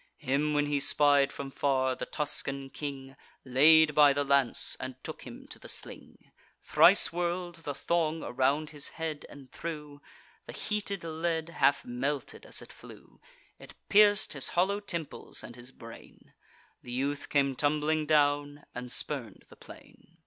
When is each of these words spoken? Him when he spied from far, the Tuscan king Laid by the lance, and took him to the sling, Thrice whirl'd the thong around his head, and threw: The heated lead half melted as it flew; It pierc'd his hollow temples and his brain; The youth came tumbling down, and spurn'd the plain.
Him 0.17 0.55
when 0.55 0.65
he 0.65 0.79
spied 0.79 1.31
from 1.31 1.51
far, 1.51 1.93
the 1.95 2.07
Tuscan 2.07 2.71
king 2.71 3.15
Laid 3.45 3.93
by 3.93 4.13
the 4.13 4.23
lance, 4.23 4.75
and 4.79 4.95
took 5.03 5.27
him 5.27 5.47
to 5.49 5.59
the 5.59 5.69
sling, 5.69 6.31
Thrice 6.63 7.13
whirl'd 7.13 7.57
the 7.57 7.75
thong 7.75 8.23
around 8.23 8.71
his 8.71 8.87
head, 8.97 9.27
and 9.29 9.51
threw: 9.51 10.01
The 10.47 10.53
heated 10.53 11.03
lead 11.03 11.49
half 11.49 11.85
melted 11.85 12.47
as 12.47 12.63
it 12.63 12.73
flew; 12.73 13.21
It 13.59 13.75
pierc'd 13.89 14.33
his 14.33 14.49
hollow 14.57 14.79
temples 14.79 15.43
and 15.43 15.55
his 15.55 15.69
brain; 15.71 16.33
The 16.81 16.91
youth 16.91 17.29
came 17.29 17.55
tumbling 17.55 18.07
down, 18.07 18.65
and 18.73 18.91
spurn'd 18.91 19.43
the 19.49 19.55
plain. 19.55 20.17